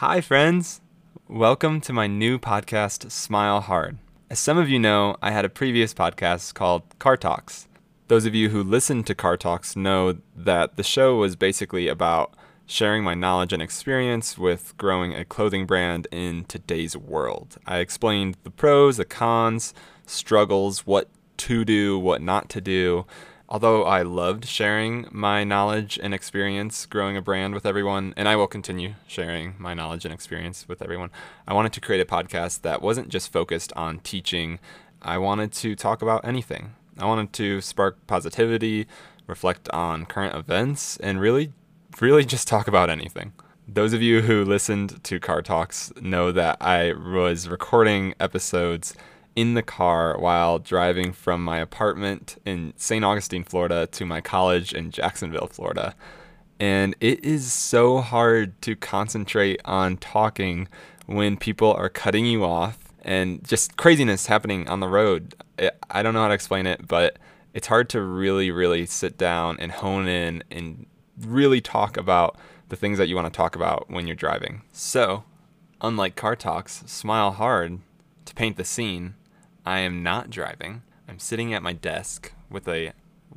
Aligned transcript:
Hi, 0.00 0.22
friends. 0.22 0.80
Welcome 1.28 1.82
to 1.82 1.92
my 1.92 2.06
new 2.06 2.38
podcast, 2.38 3.10
Smile 3.10 3.60
Hard. 3.60 3.98
As 4.30 4.38
some 4.38 4.56
of 4.56 4.66
you 4.66 4.78
know, 4.78 5.18
I 5.20 5.30
had 5.30 5.44
a 5.44 5.50
previous 5.50 5.92
podcast 5.92 6.54
called 6.54 6.84
Car 6.98 7.18
Talks. 7.18 7.68
Those 8.08 8.24
of 8.24 8.34
you 8.34 8.48
who 8.48 8.62
listen 8.62 9.04
to 9.04 9.14
Car 9.14 9.36
Talks 9.36 9.76
know 9.76 10.16
that 10.34 10.78
the 10.78 10.82
show 10.82 11.16
was 11.16 11.36
basically 11.36 11.86
about 11.86 12.32
sharing 12.64 13.04
my 13.04 13.12
knowledge 13.12 13.52
and 13.52 13.60
experience 13.60 14.38
with 14.38 14.74
growing 14.78 15.12
a 15.14 15.26
clothing 15.26 15.66
brand 15.66 16.08
in 16.10 16.46
today's 16.46 16.96
world. 16.96 17.58
I 17.66 17.80
explained 17.80 18.38
the 18.42 18.50
pros, 18.50 18.96
the 18.96 19.04
cons, 19.04 19.74
struggles, 20.06 20.86
what 20.86 21.10
to 21.36 21.62
do, 21.62 21.98
what 21.98 22.22
not 22.22 22.48
to 22.48 22.62
do. 22.62 23.04
Although 23.52 23.82
I 23.82 24.02
loved 24.02 24.46
sharing 24.46 25.08
my 25.10 25.42
knowledge 25.42 25.98
and 26.00 26.14
experience 26.14 26.86
growing 26.86 27.16
a 27.16 27.22
brand 27.22 27.52
with 27.52 27.66
everyone, 27.66 28.14
and 28.16 28.28
I 28.28 28.36
will 28.36 28.46
continue 28.46 28.94
sharing 29.08 29.56
my 29.58 29.74
knowledge 29.74 30.04
and 30.04 30.14
experience 30.14 30.68
with 30.68 30.80
everyone, 30.80 31.10
I 31.48 31.54
wanted 31.54 31.72
to 31.72 31.80
create 31.80 32.00
a 32.00 32.04
podcast 32.04 32.62
that 32.62 32.80
wasn't 32.80 33.08
just 33.08 33.32
focused 33.32 33.72
on 33.74 33.98
teaching. 33.98 34.60
I 35.02 35.18
wanted 35.18 35.50
to 35.54 35.74
talk 35.74 36.00
about 36.00 36.24
anything. 36.24 36.74
I 36.96 37.06
wanted 37.06 37.32
to 37.32 37.60
spark 37.60 38.06
positivity, 38.06 38.86
reflect 39.26 39.68
on 39.70 40.06
current 40.06 40.36
events, 40.36 40.96
and 40.98 41.20
really 41.20 41.52
really 42.00 42.24
just 42.24 42.46
talk 42.46 42.68
about 42.68 42.88
anything. 42.88 43.32
Those 43.66 43.92
of 43.92 44.02
you 44.02 44.22
who 44.22 44.44
listened 44.44 45.02
to 45.04 45.18
Car 45.18 45.42
Talks 45.42 45.92
know 46.00 46.32
that 46.32 46.58
I 46.60 46.92
was 46.92 47.48
recording 47.48 48.14
episodes 48.20 48.94
in 49.40 49.54
the 49.54 49.62
car 49.62 50.18
while 50.18 50.58
driving 50.58 51.14
from 51.14 51.42
my 51.42 51.56
apartment 51.56 52.36
in 52.44 52.74
St. 52.76 53.02
Augustine, 53.02 53.42
Florida 53.42 53.86
to 53.86 54.04
my 54.04 54.20
college 54.20 54.74
in 54.74 54.90
Jacksonville, 54.90 55.46
Florida. 55.46 55.94
And 56.58 56.94
it 57.00 57.24
is 57.24 57.50
so 57.50 58.02
hard 58.02 58.60
to 58.60 58.76
concentrate 58.76 59.58
on 59.64 59.96
talking 59.96 60.68
when 61.06 61.38
people 61.38 61.72
are 61.72 61.88
cutting 61.88 62.26
you 62.26 62.44
off 62.44 62.78
and 63.00 63.42
just 63.42 63.78
craziness 63.78 64.26
happening 64.26 64.68
on 64.68 64.80
the 64.80 64.88
road. 64.88 65.34
I 65.90 66.02
don't 66.02 66.12
know 66.12 66.20
how 66.20 66.28
to 66.28 66.34
explain 66.34 66.66
it, 66.66 66.86
but 66.86 67.18
it's 67.54 67.68
hard 67.68 67.88
to 67.90 68.02
really, 68.02 68.50
really 68.50 68.84
sit 68.84 69.16
down 69.16 69.56
and 69.58 69.72
hone 69.72 70.06
in 70.06 70.44
and 70.50 70.84
really 71.18 71.62
talk 71.62 71.96
about 71.96 72.36
the 72.68 72.76
things 72.76 72.98
that 72.98 73.08
you 73.08 73.16
want 73.16 73.32
to 73.32 73.34
talk 73.34 73.56
about 73.56 73.88
when 73.88 74.06
you're 74.06 74.14
driving. 74.14 74.60
So, 74.70 75.24
unlike 75.80 76.14
car 76.14 76.36
talks, 76.36 76.84
smile 76.84 77.30
hard 77.30 77.78
to 78.26 78.34
paint 78.34 78.58
the 78.58 78.66
scene. 78.66 79.14
I 79.64 79.80
am 79.80 80.02
not 80.02 80.30
driving. 80.30 80.82
I'm 81.08 81.18
sitting 81.18 81.52
at 81.54 81.62
my 81.62 81.72
desk 81.72 82.32
with 82.48 82.68
a 82.68 82.92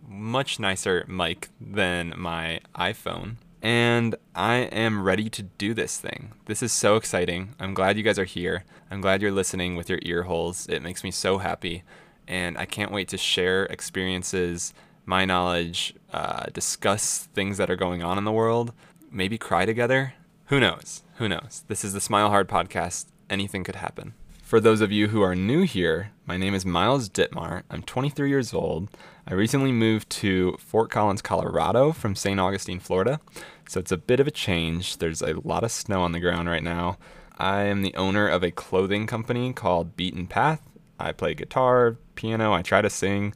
much 0.07 0.59
nicer 0.59 1.05
mic 1.07 1.49
than 1.59 2.13
my 2.17 2.59
iPhone. 2.75 3.35
And 3.61 4.15
I 4.35 4.55
am 4.55 5.03
ready 5.03 5.29
to 5.29 5.43
do 5.43 5.73
this 5.73 5.97
thing. 5.97 6.33
This 6.45 6.61
is 6.61 6.73
so 6.73 6.97
exciting. 6.97 7.55
I'm 7.59 7.73
glad 7.73 7.97
you 7.97 8.03
guys 8.03 8.19
are 8.19 8.25
here. 8.25 8.65
I'm 8.91 8.99
glad 8.99 9.21
you're 9.21 9.31
listening 9.31 9.75
with 9.75 9.89
your 9.89 9.99
ear 10.01 10.23
holes. 10.23 10.67
It 10.67 10.81
makes 10.81 11.03
me 11.03 11.11
so 11.11 11.37
happy. 11.37 11.83
And 12.27 12.57
I 12.57 12.65
can't 12.65 12.91
wait 12.91 13.07
to 13.09 13.17
share 13.17 13.63
experiences 13.65 14.73
my 15.05 15.25
knowledge, 15.25 15.93
uh, 16.11 16.45
discuss 16.53 17.29
things 17.33 17.57
that 17.57 17.69
are 17.69 17.75
going 17.75 18.03
on 18.03 18.17
in 18.17 18.23
the 18.23 18.31
world, 18.31 18.73
maybe 19.11 19.37
cry 19.37 19.65
together. 19.65 20.13
Who 20.47 20.59
knows? 20.59 21.03
Who 21.15 21.27
knows? 21.27 21.63
This 21.67 21.83
is 21.83 21.93
the 21.93 22.01
Smile 22.01 22.29
Hard 22.29 22.47
podcast. 22.47 23.07
Anything 23.29 23.63
could 23.63 23.75
happen. 23.75 24.13
For 24.53 24.59
those 24.59 24.81
of 24.81 24.91
you 24.91 25.07
who 25.07 25.23
are 25.23 25.33
new 25.33 25.63
here, 25.63 26.11
my 26.27 26.37
name 26.37 26.53
is 26.53 26.63
Miles 26.63 27.09
Dittmar. 27.09 27.63
I'm 27.71 27.81
23 27.81 28.29
years 28.29 28.53
old. 28.53 28.87
I 29.25 29.33
recently 29.33 29.71
moved 29.71 30.11
to 30.11 30.55
Fort 30.59 30.91
Collins, 30.91 31.23
Colorado 31.23 31.91
from 31.91 32.13
St. 32.13 32.39
Augustine, 32.39 32.79
Florida. 32.79 33.19
So 33.67 33.79
it's 33.79 33.91
a 33.91 33.97
bit 33.97 34.19
of 34.19 34.27
a 34.27 34.29
change. 34.29 34.97
There's 34.97 35.23
a 35.23 35.41
lot 35.43 35.63
of 35.63 35.71
snow 35.71 36.03
on 36.03 36.11
the 36.11 36.19
ground 36.19 36.49
right 36.49 36.61
now. 36.61 36.99
I 37.35 37.63
am 37.63 37.81
the 37.81 37.95
owner 37.95 38.27
of 38.27 38.43
a 38.43 38.51
clothing 38.51 39.07
company 39.07 39.53
called 39.53 39.97
Beaten 39.97 40.27
Path. 40.27 40.61
I 40.99 41.13
play 41.13 41.33
guitar, 41.33 41.97
piano, 42.13 42.53
I 42.53 42.61
try 42.61 42.83
to 42.83 42.91
sing. 42.91 43.33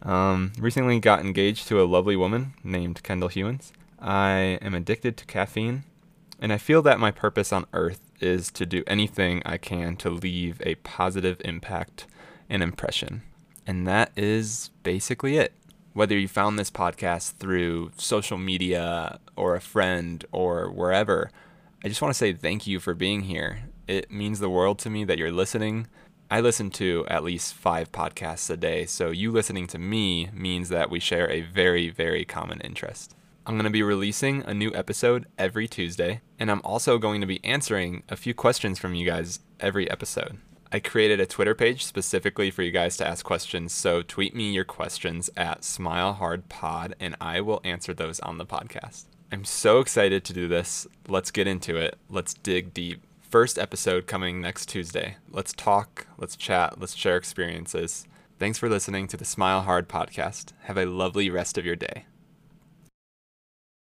Um, 0.00 0.52
recently 0.58 1.00
got 1.00 1.20
engaged 1.20 1.68
to 1.68 1.82
a 1.82 1.84
lovely 1.84 2.16
woman 2.16 2.54
named 2.64 3.02
Kendall 3.02 3.28
Hewins. 3.28 3.74
I 4.00 4.58
am 4.62 4.72
addicted 4.72 5.18
to 5.18 5.26
caffeine, 5.26 5.84
and 6.40 6.50
I 6.50 6.56
feel 6.56 6.80
that 6.80 6.98
my 6.98 7.10
purpose 7.10 7.52
on 7.52 7.66
earth 7.74 8.00
is 8.20 8.50
to 8.52 8.66
do 8.66 8.82
anything 8.86 9.42
I 9.44 9.58
can 9.58 9.96
to 9.96 10.10
leave 10.10 10.60
a 10.64 10.76
positive 10.76 11.40
impact 11.44 12.06
and 12.48 12.62
impression. 12.62 13.22
And 13.66 13.86
that 13.86 14.12
is 14.16 14.70
basically 14.82 15.36
it. 15.36 15.52
Whether 15.92 16.18
you 16.18 16.28
found 16.28 16.58
this 16.58 16.70
podcast 16.70 17.34
through 17.34 17.90
social 17.96 18.38
media 18.38 19.18
or 19.34 19.54
a 19.54 19.60
friend 19.60 20.24
or 20.30 20.70
wherever, 20.70 21.30
I 21.84 21.88
just 21.88 22.02
want 22.02 22.12
to 22.12 22.18
say 22.18 22.32
thank 22.32 22.66
you 22.66 22.80
for 22.80 22.94
being 22.94 23.22
here. 23.22 23.64
It 23.88 24.10
means 24.10 24.40
the 24.40 24.50
world 24.50 24.78
to 24.80 24.90
me 24.90 25.04
that 25.04 25.18
you're 25.18 25.32
listening 25.32 25.86
I 26.28 26.40
listen 26.40 26.70
to 26.70 27.06
at 27.06 27.22
least 27.22 27.54
five 27.54 27.92
podcasts 27.92 28.50
a 28.50 28.56
day, 28.56 28.84
so 28.86 29.10
you 29.10 29.30
listening 29.30 29.68
to 29.68 29.78
me 29.78 30.28
means 30.32 30.70
that 30.70 30.90
we 30.90 30.98
share 30.98 31.30
a 31.30 31.42
very, 31.42 31.88
very 31.88 32.24
common 32.24 32.60
interest. 32.62 33.14
I'm 33.46 33.54
going 33.54 33.62
to 33.62 33.70
be 33.70 33.84
releasing 33.84 34.42
a 34.42 34.52
new 34.52 34.74
episode 34.74 35.26
every 35.38 35.68
Tuesday, 35.68 36.20
and 36.36 36.50
I'm 36.50 36.60
also 36.64 36.98
going 36.98 37.20
to 37.20 37.28
be 37.28 37.44
answering 37.44 38.02
a 38.08 38.16
few 38.16 38.34
questions 38.34 38.80
from 38.80 38.92
you 38.92 39.06
guys 39.06 39.38
every 39.60 39.88
episode. 39.88 40.38
I 40.72 40.80
created 40.80 41.20
a 41.20 41.26
Twitter 41.26 41.54
page 41.54 41.84
specifically 41.84 42.50
for 42.50 42.64
you 42.64 42.72
guys 42.72 42.96
to 42.96 43.06
ask 43.06 43.24
questions, 43.24 43.72
so 43.72 44.02
tweet 44.02 44.34
me 44.34 44.50
your 44.50 44.64
questions 44.64 45.30
at 45.36 45.60
SmileHardPod, 45.60 46.94
and 46.98 47.14
I 47.20 47.40
will 47.40 47.60
answer 47.62 47.94
those 47.94 48.18
on 48.18 48.38
the 48.38 48.44
podcast. 48.44 49.04
I'm 49.30 49.44
so 49.44 49.78
excited 49.78 50.24
to 50.24 50.32
do 50.32 50.48
this. 50.48 50.88
Let's 51.06 51.30
get 51.30 51.46
into 51.46 51.76
it. 51.76 51.96
Let's 52.10 52.34
dig 52.34 52.74
deep 52.74 53.00
first 53.20 53.60
episode 53.60 54.08
coming 54.08 54.40
next 54.40 54.68
Tuesday. 54.68 55.18
Let's 55.30 55.52
talk, 55.52 56.08
let's 56.18 56.34
chat, 56.34 56.80
let's 56.80 56.96
share 56.96 57.16
experiences. 57.16 58.08
Thanks 58.40 58.58
for 58.58 58.68
listening 58.68 59.06
to 59.06 59.16
the 59.16 59.24
Smile 59.24 59.60
Hard 59.60 59.88
podcast. 59.88 60.52
Have 60.62 60.76
a 60.76 60.86
lovely 60.86 61.30
rest 61.30 61.56
of 61.56 61.64
your 61.64 61.76
day. 61.76 62.06